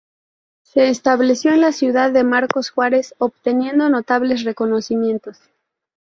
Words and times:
Se 0.63 0.89
estableció 0.89 1.51
en 1.51 1.61
la 1.61 1.71
ciudad 1.73 2.11
de 2.11 2.23
Marcos 2.23 2.71
Juárez, 2.71 3.13
obteniendo 3.19 3.87
notables 3.87 4.43
reconocimientos. 4.43 5.37